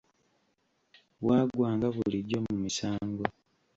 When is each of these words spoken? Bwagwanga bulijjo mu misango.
Bwagwanga 1.21 1.87
bulijjo 1.95 2.37
mu 2.47 2.55
misango. 2.63 3.23